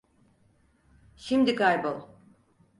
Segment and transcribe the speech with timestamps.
[1.15, 2.01] Şimdi kaybol.